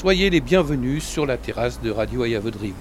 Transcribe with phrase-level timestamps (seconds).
[0.00, 2.74] Soyez les bienvenus sur la terrasse de Radio I Have a Dream.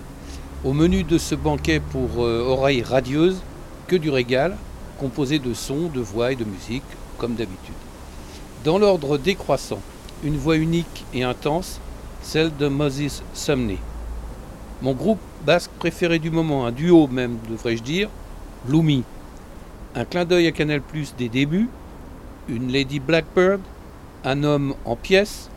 [0.64, 3.42] Au menu de ce banquet pour euh, oreilles radieuses,
[3.88, 4.56] que du régal,
[5.00, 6.84] composé de sons, de voix et de musique,
[7.18, 7.74] comme d'habitude.
[8.64, 9.82] Dans l'ordre décroissant,
[10.24, 11.80] une voix unique et intense,
[12.22, 13.80] celle de Moses Sumney.
[14.84, 18.10] Mon groupe basque préféré du moment, un duo même, devrais-je dire,
[18.66, 19.04] Bloomy.
[19.96, 21.70] Un clin d'œil à Canal Plus des débuts,
[22.48, 23.62] une Lady Blackbird,
[24.24, 25.50] un homme en pièces,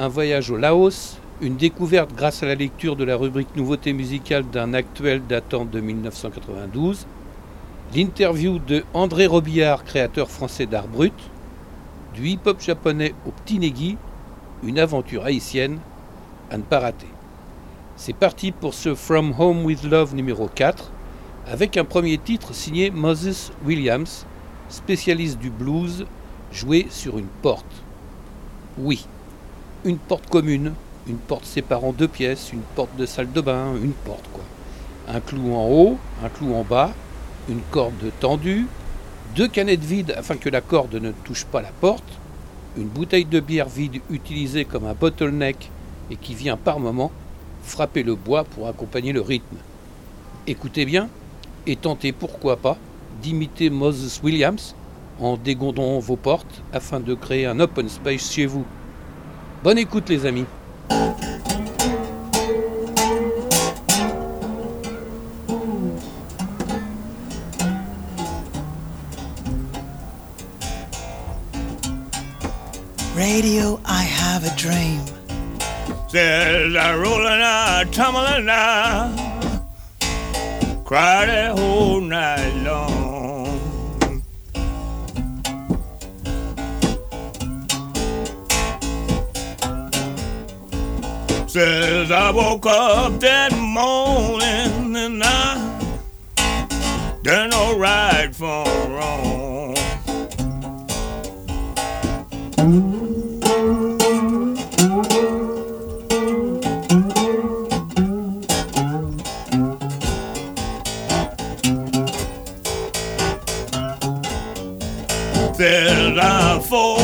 [0.00, 4.44] un voyage au Laos, une découverte grâce à la lecture de la rubrique Nouveauté musicale
[4.50, 7.06] d'un actuel datant de 1992,
[7.94, 11.12] l'interview de André Robillard, créateur français d'art brut,
[12.14, 13.98] du hip-hop japonais au petit Negi,
[14.62, 15.80] une aventure haïtienne
[16.50, 17.10] à ne pas rater.
[17.96, 20.90] C'est parti pour ce From Home with Love numéro 4,
[21.46, 24.24] avec un premier titre signé Moses Williams,
[24.70, 26.06] spécialiste du blues,
[26.50, 27.84] joué sur une porte.
[28.78, 29.06] Oui,
[29.84, 30.74] une porte commune,
[31.06, 34.44] une porte séparant deux pièces, une porte de salle de bain, une porte quoi.
[35.08, 36.92] Un clou en haut, un clou en bas,
[37.48, 38.66] une corde tendue,
[39.34, 42.18] deux canettes vides afin que la corde ne touche pas la porte,
[42.76, 45.70] une bouteille de bière vide utilisée comme un bottleneck
[46.10, 47.10] et qui vient par moment
[47.62, 49.56] frapper le bois pour accompagner le rythme.
[50.46, 51.08] Écoutez bien
[51.66, 52.76] et tentez pourquoi pas
[53.22, 54.74] d'imiter Moses Williams
[55.20, 58.64] en dégondant vos portes afin de créer un open space chez vous.
[59.62, 60.46] Bonne écoute les amis.
[73.14, 75.00] Radio, I have a dream.
[76.08, 76.94] Says I
[77.92, 79.60] tumbling out,
[80.86, 82.99] cry the whole night long.
[91.50, 95.56] Says I woke up that morning and I
[97.24, 99.74] done no right from wrong.
[115.56, 116.99] Says I for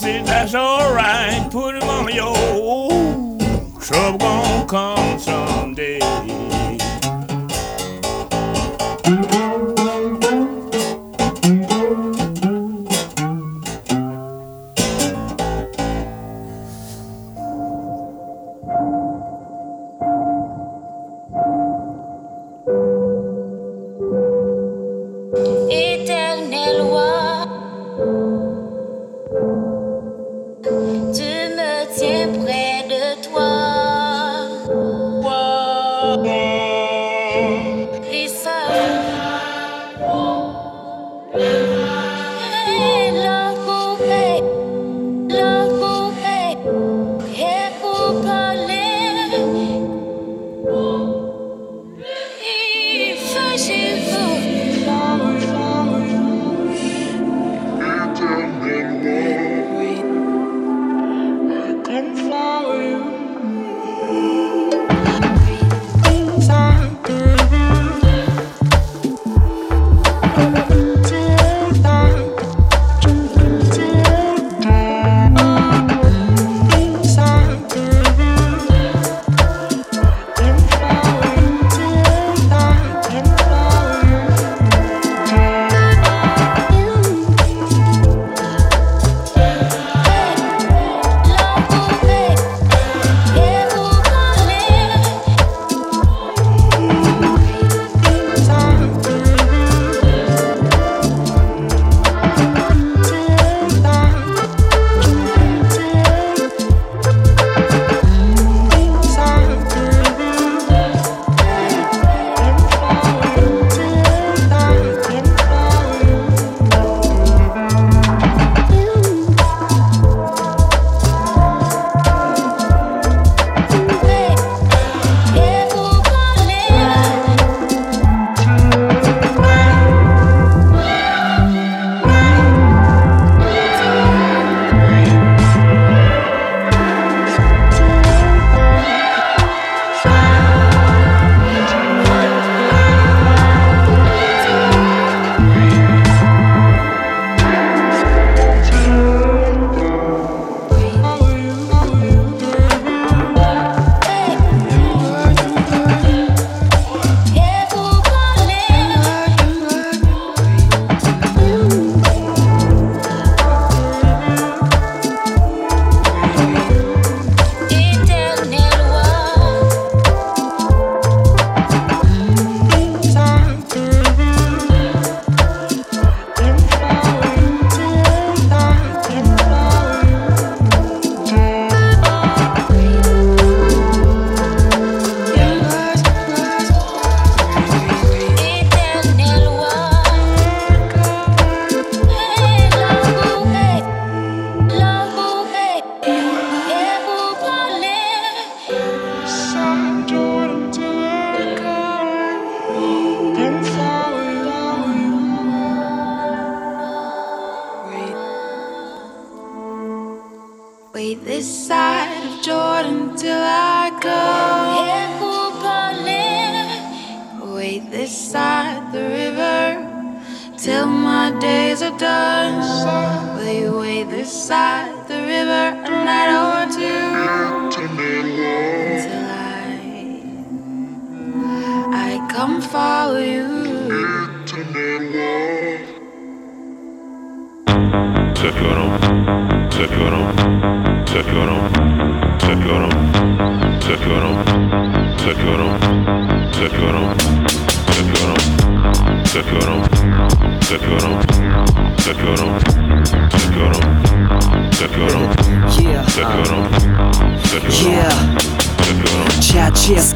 [0.00, 1.50] said that's alright.
[1.50, 2.34] Put him on your
[3.80, 5.49] trouble gonna come someday.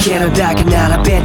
[0.04, 0.63] Canada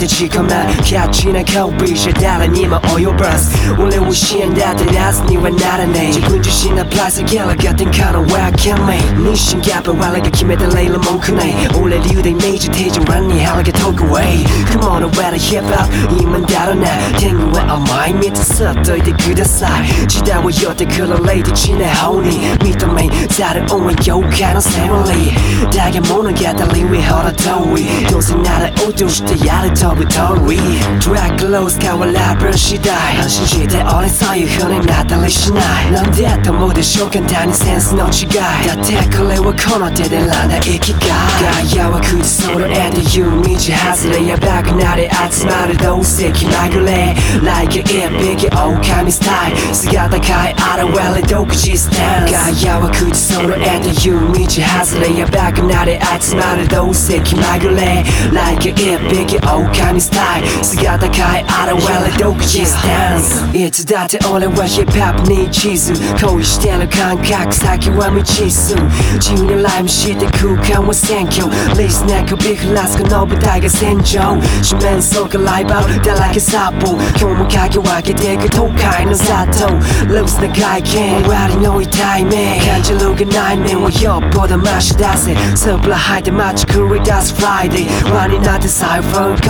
[0.08, 0.50] 短め
[0.84, 15.90] キャッチな顔ビじゃ誰にも及ばず俺を死んだってなすにはならねえ自分自身のプラスギャラが天下のワーキャンメイ日清ギャップ我が決めたレイル文句ない俺流でイメージ手順欄に腹が遠く way Come on where the hip hop.
[16.16, 16.88] 今だろな
[17.20, 30.58] 天狗は甘い蜜さっといてください時代を寄ってくるレイディチな方に認めざる恩は妖怪のセオリーだが物語はほど遠いどうせなら落としてやると 거부터위
[31.00, 35.60] Dracula's 가와라브런 시달 현실시대 어린 사이 흔히 나타내시나
[35.92, 41.00] 넌 대했던 모든 쇼간 다닌 센스 넘치가 다 태클레와 코너 대대라나 이기가
[41.40, 48.48] 가야와 그지 서로 애들 유미지 하스레야 밝은 날의 아침마를 더 우세기 마글레 Like a epic
[48.56, 56.68] 오카미 스타일 스가다카이 아라웰레 도그지 스탠스 가야와 그지 서로 애들 유미지 하스레야 밝은 날의 아침마를
[56.68, 65.94] 더 우세기 마글레 Like a epic 오카미 big 狼スタイル姿変え現れ独自スタンスいつだって俺はヒップホップに地図
[66.24, 68.76] 恋してる感覚先は未知数
[69.18, 71.48] 自由にライムして空間は選挙
[71.80, 79.70] リスナー首振らすこの舞台が戦場四面楚歌ライバルだらけ札幌今日も鍵を開けていく東海の里
[80.06, 89.50] ルースな外見終わりの痛い目感じるがない面はよっぽどマシ出せスープラ吐いて街繰り出すフライデー輪になってサイファー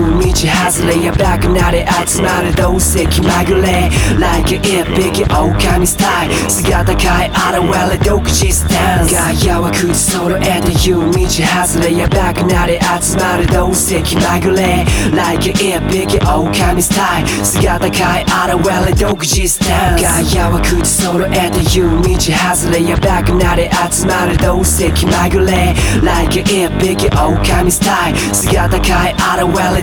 [0.00, 25.74] 外れやばくなり集まる同世紀まぐれ Like a big 狼スタイル姿変え現れ独自スタンスガヤは口その and you 道外れやばくなり集まる同世紀まぐれ Like a big 狼スタイル姿変え現れ独自スタンスガヤは口その and you 道外れやばくなり集まる同世紀まぐれ
[26.02, 29.82] Like a big 狼スタイル姿変え現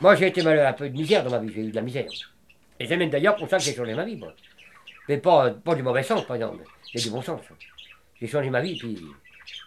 [0.00, 1.82] Moi, j'ai été malheureux, un peu de misère dans ma vie, j'ai eu de la
[1.82, 2.06] misère.
[2.80, 4.32] Et c'est même d'ailleurs pour ça que j'ai changé ma vie, moi.
[5.06, 7.42] Mais pas, pas du mauvais sens, par exemple, mais du bon sens.
[8.18, 8.98] J'ai changé ma vie, puis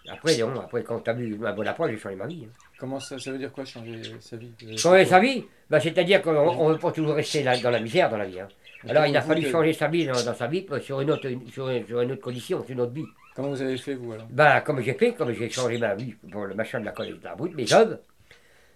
[0.10, 2.48] après, non, après quand t'as vu ma bonne approche, j'ai changé ma vie.
[2.48, 2.54] Hein.
[2.80, 4.52] Comment ça, ça veut dire quoi, changer sa vie?
[4.64, 5.46] Euh, changer sa vie?
[5.70, 8.40] Bah, c'est-à-dire qu'on ne veut pas toujours rester dans la misère dans la vie.
[8.40, 8.48] Hein.
[8.90, 11.70] Alors, il a fallu changer sa vie dans, sa vie euh, sur une, autre, sur,
[11.70, 13.06] une, sur une autre condition, sur une autre vie.
[13.36, 14.28] Comment vous avez fait vous alors?
[14.30, 17.20] Ben, comme j'ai fait, comme j'ai changé ma vie pour le machin de la collège
[17.20, 18.00] de la brute, mes œuvres,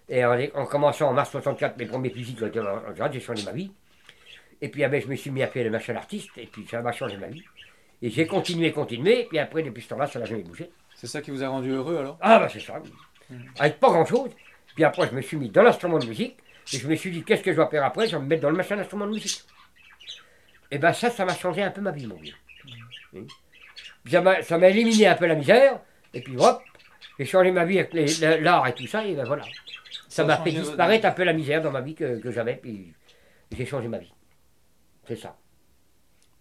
[0.08, 3.70] et en, en commençant en mars 64, mes premiers grade, j'ai changé ma vie.
[4.62, 6.80] Et puis après, je me suis mis à faire le machin d'artiste, et puis ça
[6.80, 7.44] m'a changé ma vie.
[8.00, 10.70] Et j'ai continué, continué, et puis après, depuis ce temps-là, ça n'a jamais bougé.
[10.94, 12.18] C'est ça qui vous a rendu heureux alors?
[12.20, 12.90] Ah, bah c'est ça, oui.
[13.58, 14.30] Avec pas grand-chose.
[14.74, 16.36] Puis après, je me suis mis dans l'instrument de musique,
[16.72, 18.08] et je me suis dit, qu'est-ce que je dois faire après?
[18.08, 19.42] Je vais me mettre dans le machin d'instrument de musique.
[20.70, 22.34] Et ben ça, ça m'a changé un peu ma vie, mon vieux.
[23.12, 23.26] Puis
[24.08, 25.80] Ça m'a éliminé un peu la misère,
[26.14, 26.62] et puis hop,
[27.18, 29.44] j'ai changé ma vie avec l'art et tout ça, et ben voilà.
[30.08, 32.56] Ça m'a fait votre disparaître un peu la misère dans ma vie que, que j'avais,
[32.56, 32.92] puis
[33.50, 34.12] j'ai changé ma vie.
[35.06, 35.36] C'est ça.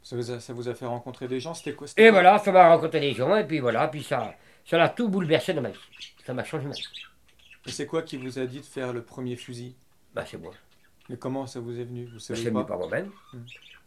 [0.02, 2.52] ça vous, a, ça vous a fait rencontrer des gens C'était quoi Et voilà, ça
[2.52, 5.70] m'a rencontré des gens, et puis voilà, puis ça ça l'a tout bouleversé dans ma
[5.70, 5.80] vie.
[6.26, 6.88] Ça m'a changé ma vie.
[7.68, 9.76] Et c'est quoi qui vous a dit de faire le premier fusil?
[10.14, 10.54] Ben c'est moi.
[11.10, 12.06] Et comment ça vous est venu?
[12.06, 13.12] Vous Je savez suis venu pas par moi-même.
[13.34, 13.40] Hmm.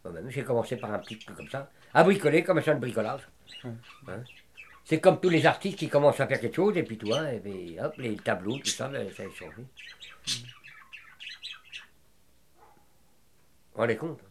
[0.05, 2.79] Moi-même, J'ai commencé par un petit truc comme ça, à bricoler comme un champ de
[2.79, 3.27] bricolage.
[3.65, 4.23] Hein.
[4.85, 7.39] C'est comme tous les artistes qui commencent à faire quelque chose, et puis toi, et
[7.39, 9.61] puis, hop, les tableaux, tout ça, ben, ça a changé.
[9.61, 10.45] Hmm.
[13.75, 14.19] On est compte.
[14.21, 14.25] hein.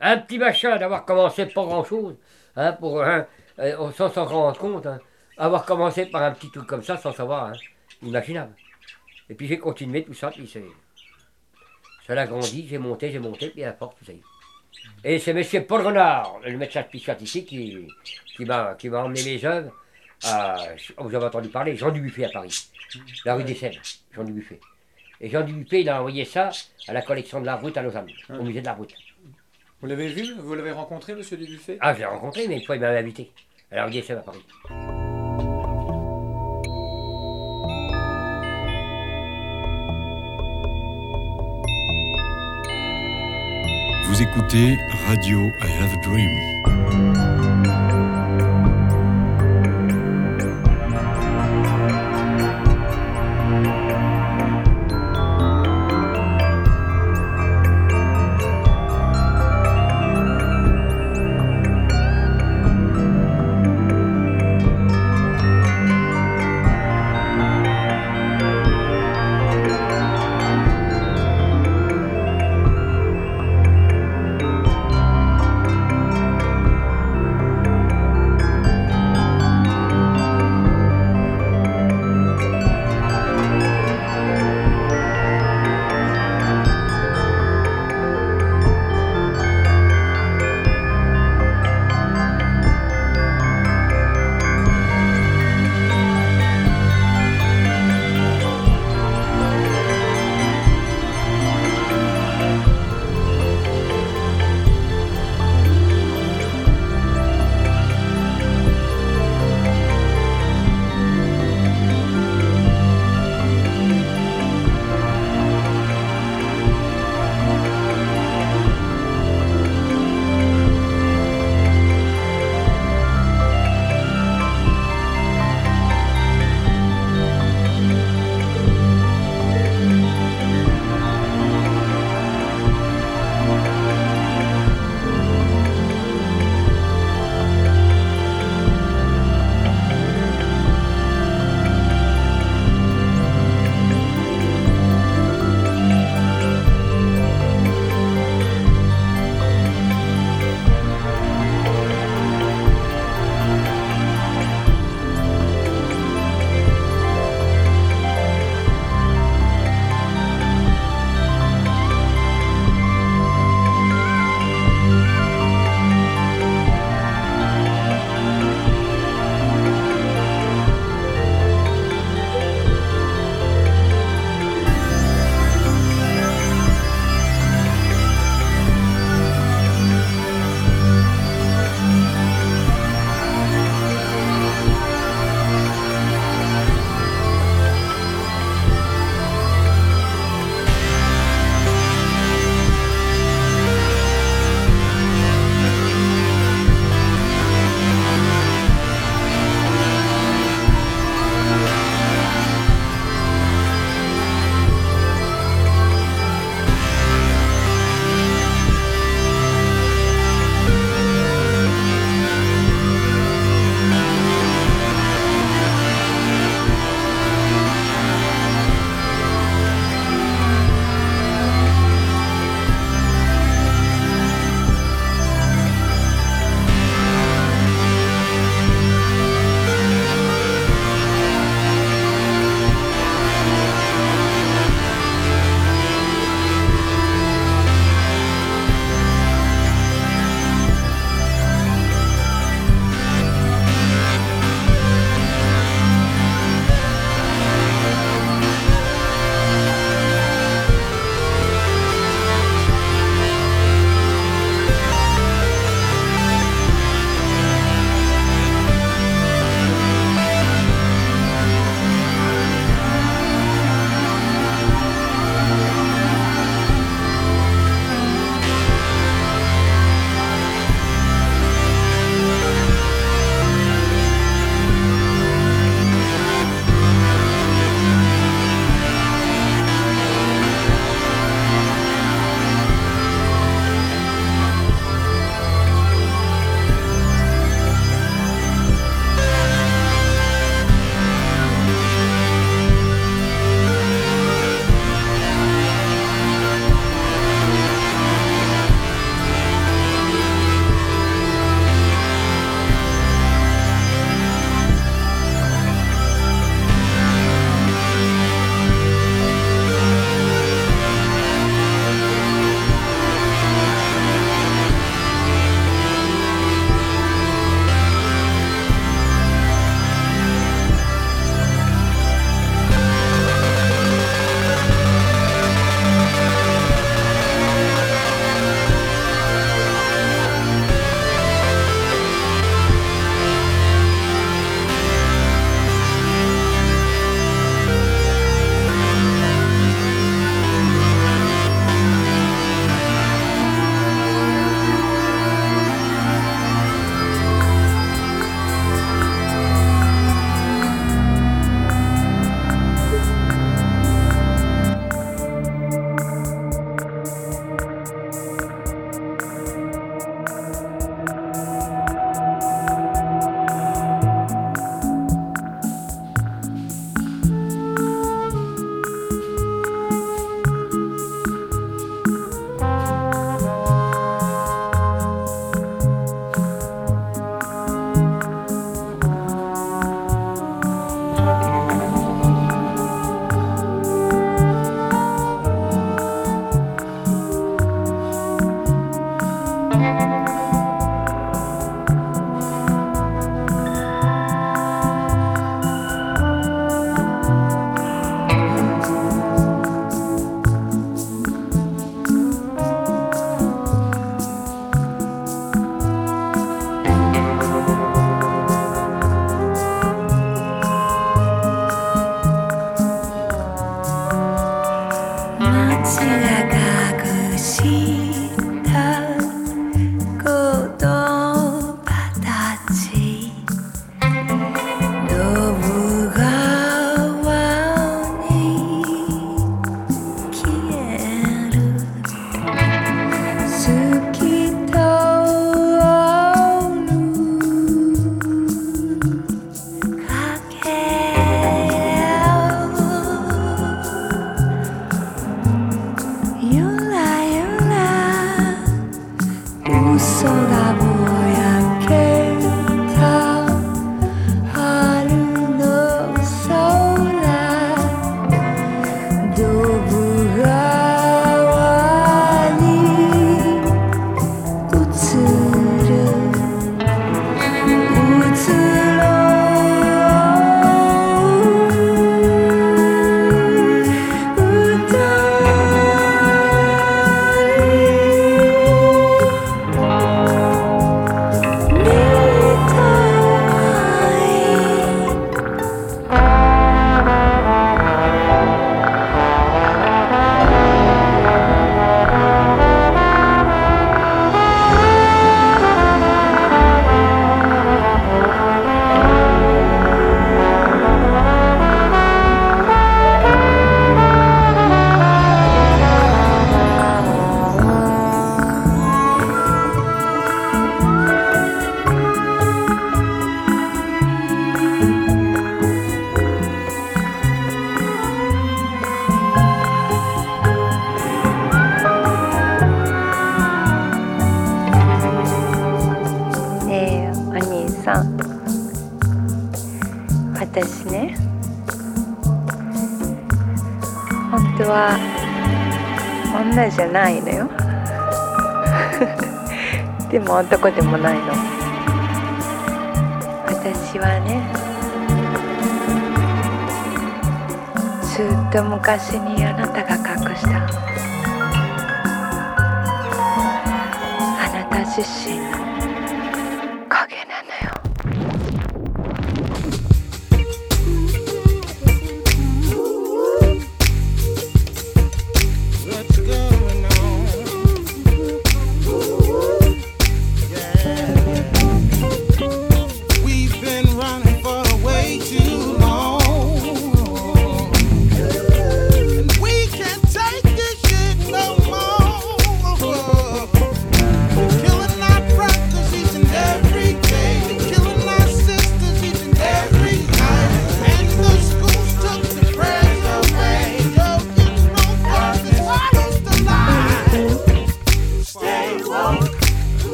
[0.00, 2.16] Un petit machin d'avoir commencé pas grand-chose,
[2.56, 3.26] hein, pour, hein,
[3.58, 5.00] euh, sans s'en rendre compte, hein.
[5.36, 7.52] avoir commencé par un petit truc comme ça, sans savoir, hein,
[8.02, 8.54] imaginable.
[9.28, 10.64] Et puis j'ai continué tout ça, puis c'est.
[12.08, 14.22] Ça l'a grandi, j'ai monté, j'ai monté, puis à la porte, y est.
[15.04, 15.66] Et c'est M.
[15.66, 17.86] Paul Renard, le médecin psychiatre ici, qui,
[18.34, 19.70] qui m'a emmené les œuvres
[20.24, 20.56] à.
[20.96, 22.70] Vous avez entendu parler, Jean Dubuffet à Paris,
[23.26, 23.78] la rue des Seines,
[24.10, 24.58] Jean Dubuffet.
[25.20, 26.48] Et Jean Dubuffet, il a envoyé ça
[26.86, 28.94] à la collection de la route à Lausanne, au musée de la route.
[29.82, 30.34] Vous l'avez vu?
[30.38, 31.76] Vous l'avez rencontré, monsieur Dubuffet?
[31.82, 33.30] Ah, je l'ai rencontré, mais une fois, il m'avait invité
[33.70, 34.42] à la rue des Seines à Paris.
[44.20, 47.37] Écoutez Radio I Have a Dream.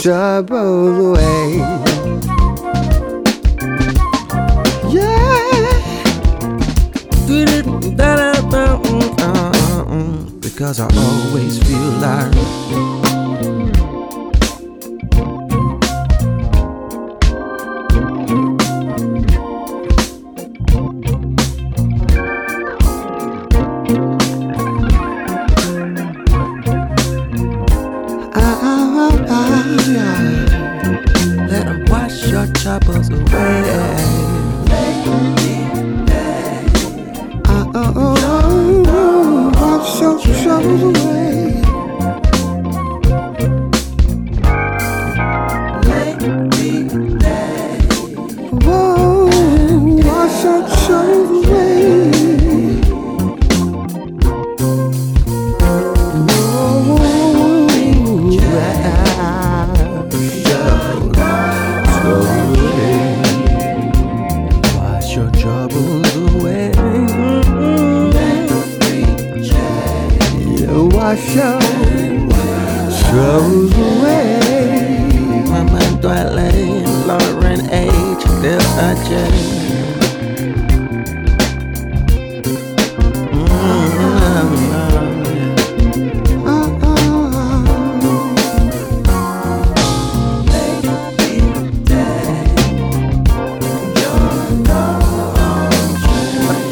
[0.00, 1.58] trouble away.
[4.88, 5.40] Yeah.
[10.40, 12.99] Because I always feel like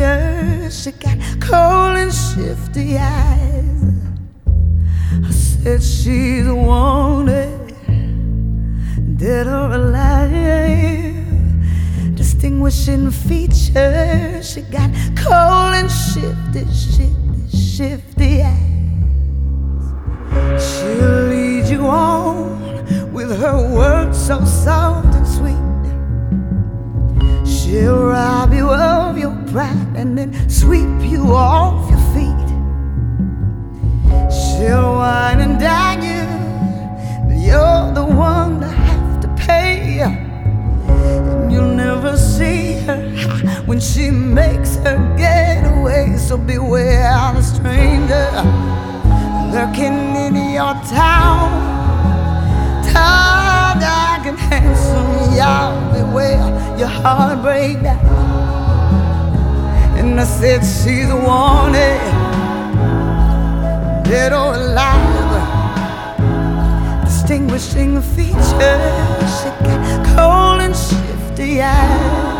[0.00, 3.94] features, she got cold and shifty eyes.
[5.26, 7.74] I said she's wanted,
[9.18, 11.16] dead or alive.
[12.14, 14.90] Distinguishing features, she got
[46.30, 48.30] So beware the stranger
[49.52, 51.50] lurking in your town.
[52.84, 57.98] Tall, dark, and handsome, y'all beware your heart break down.
[59.98, 61.98] And I said she's a wanted,
[64.04, 65.32] dead or alive.
[67.06, 68.50] Distinguishing features,
[69.36, 72.39] she got cold and shifty eyes.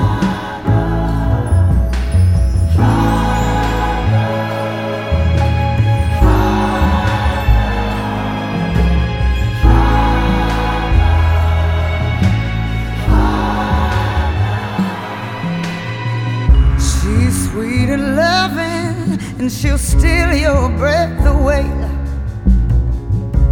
[19.41, 21.65] And she'll steal your breath away.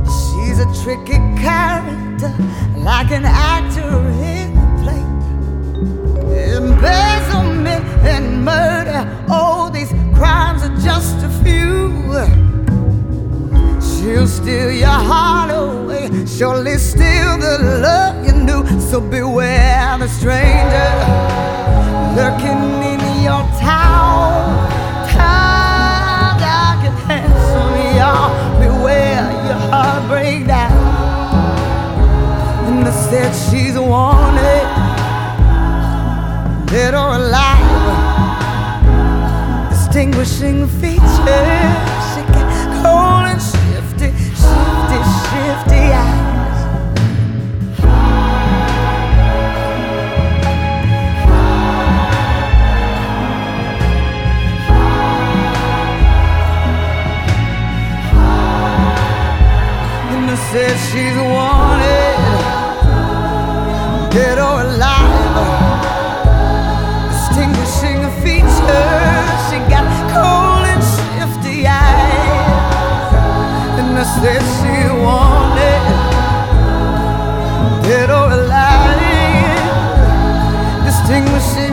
[0.04, 2.30] She's a tricky character,
[2.76, 3.88] like an actor
[4.20, 5.04] in a play.
[6.56, 11.88] Embezzlement and murder, all these crimes are just a few.
[13.80, 18.62] She'll steal your heart away, surely steal the love you knew.
[18.78, 20.90] So beware the stranger
[22.14, 22.97] lurking in
[30.08, 30.72] break down.
[32.66, 34.66] And I said she's wanted,
[36.66, 38.08] dead or alive.
[39.68, 42.48] Distinguishing features, she got
[42.80, 44.08] cold and shifty,
[44.42, 44.98] shifty,
[45.28, 46.27] shifty eyes.
[60.50, 62.16] Said she's wanted,
[64.10, 65.36] dead or alive.
[67.10, 73.12] Distinguishing features, she got cold and shifty eyes.
[73.78, 74.74] And I said she
[75.04, 75.84] wanted,
[77.86, 78.88] dead or alive.
[80.86, 81.67] Distinguishing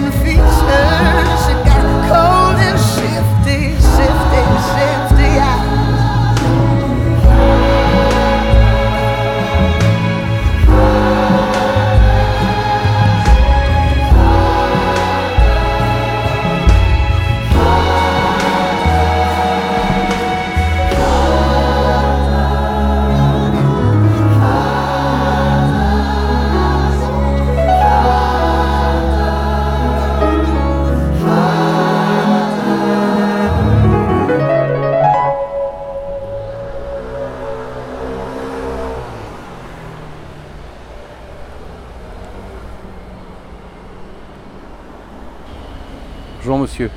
[46.66, 46.90] monsieur.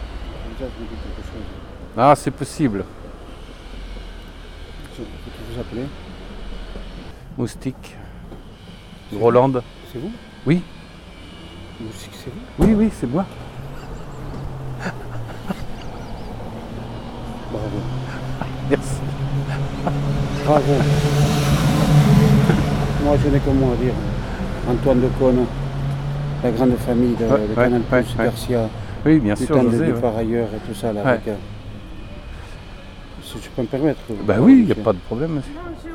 [1.94, 2.84] Ah, c'est possible.
[4.96, 5.84] Vous appelez
[7.36, 7.96] Moustique.
[9.20, 9.52] Roland.
[9.92, 10.10] C'est vous
[10.46, 10.62] Oui.
[11.80, 13.26] Moustique, c'est vous Oui, oui, c'est moi.
[17.52, 17.78] Bravo.
[18.70, 19.00] Merci.
[20.46, 20.72] Bravo.
[23.04, 23.92] Moi, je n'ai que moi à dire.
[24.70, 25.44] Antoine de Cône,
[26.42, 28.24] la grande famille de, Ouais, de ouais, Canal+, ouais, ouais.
[28.24, 28.68] Garcia.
[29.08, 29.92] Oui, bien sûr, de, ouais.
[30.02, 30.92] par ailleurs et tout ça.
[30.92, 31.08] Là, Ouais.
[31.12, 31.34] avec, euh,
[33.22, 34.00] si je peux me permettre.
[34.24, 35.52] Bah euh, oui, il n'y a pas de problème, monsieur.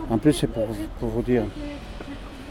[0.09, 0.65] En plus, c'est pour,
[0.99, 1.43] pour vous dire.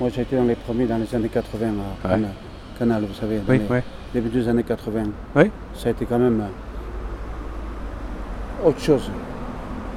[0.00, 1.74] Moi, j'ai été dans les premiers dans les années 80 à Ouais.
[2.14, 2.30] Canal,
[2.78, 3.80] Canal, vous savez, Oui, les oui.
[4.14, 5.02] début des années 80.
[5.34, 5.50] Oui.
[5.74, 6.40] Ça a été quand même
[8.64, 9.10] euh, autre chose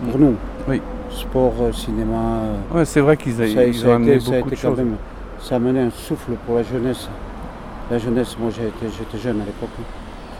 [0.09, 0.35] pour nous.
[0.67, 0.81] Oui.
[1.11, 2.41] Sport, euh, cinéma.
[2.73, 4.77] Ouais, c'est vrai qu'ils ont a amené été, ça a beaucoup été de quand choses.
[4.79, 4.95] même.
[5.39, 7.07] Ça a amené un souffle pour la jeunesse.
[7.91, 9.69] La jeunesse, moi j'ai été- j'étais jeune à l'époque.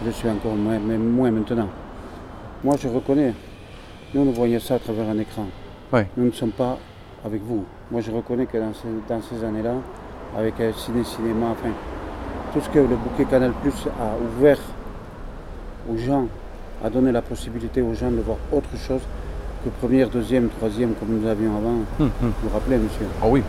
[0.04, 1.70] Je suis encore, moins, mais moins maintenant.
[2.64, 3.34] Moi je reconnais.
[4.14, 5.46] Nous, nous voyons ça à travers un écran.
[5.94, 6.08] Ouais.
[6.18, 6.78] Nous ne sommes pas
[7.24, 7.64] avec vous.
[7.92, 9.76] Moi je reconnais que dans ces, dans ces années-là,
[10.38, 11.70] avec euh, ciné, cinéma, enfin,
[12.54, 14.60] tout ce que le bouquet Canal Plus a ouvert
[15.92, 16.28] aux gens,
[16.84, 19.02] a donné la possibilité aux gens de voir autre chose
[19.64, 21.70] que première, deuxième, troisième, comme nous avions avant.
[21.70, 22.12] Hum, hum.
[22.22, 23.08] Vous vous rappelez, monsieur?
[23.22, 23.42] Ah oui.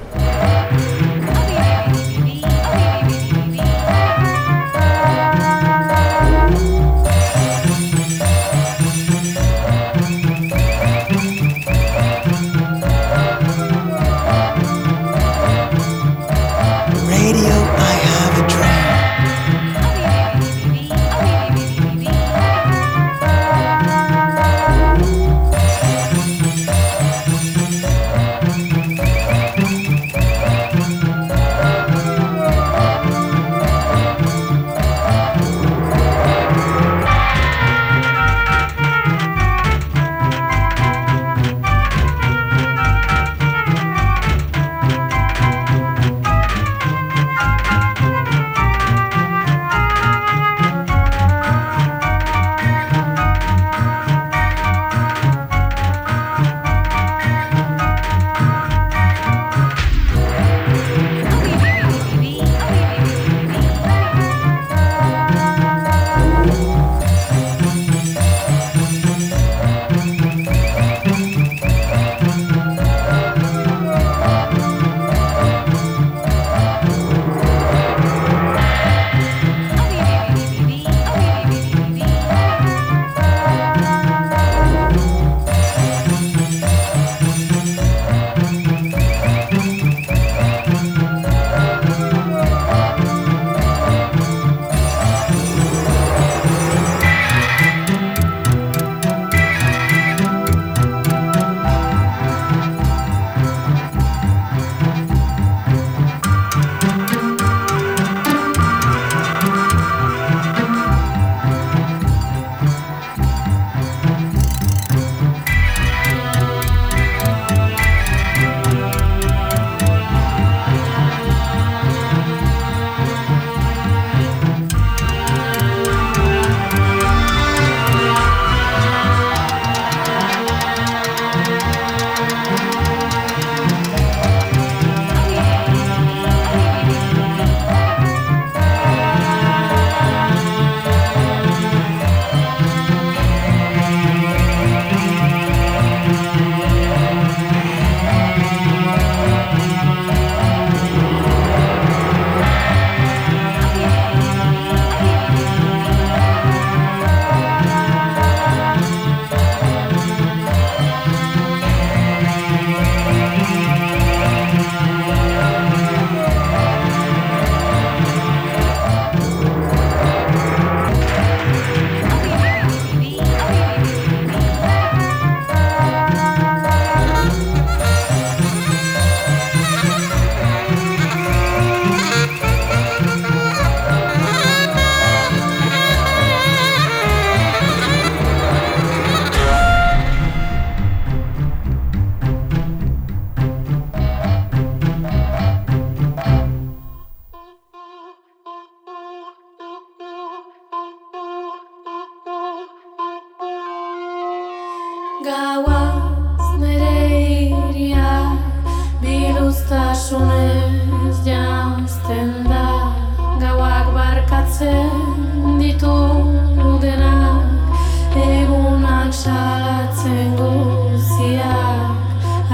[220.06, 221.90] zen guziak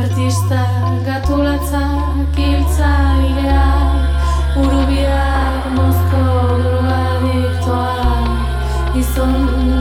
[0.03, 0.61] Artista
[1.07, 2.93] gatulatzak hiltza
[4.63, 6.23] Urubiak mozko
[6.63, 9.35] droga diktoak Izon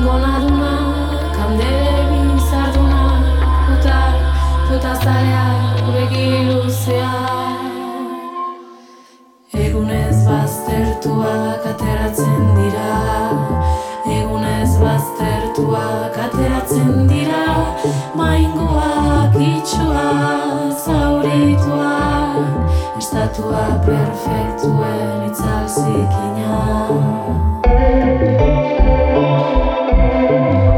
[0.05, 0.74] gonaduna,
[1.36, 3.01] kandere bizarduna
[3.74, 4.15] Utak,
[4.67, 7.59] tutazaleak, begi luzeak.
[9.65, 13.30] Egunez baztertuak ateratzen dira.
[18.16, 20.07] maingoa, kitxua,
[20.86, 21.95] zauritua,
[22.97, 26.51] estatua perfektuen itzalzikina.
[30.32, 30.70] Thank.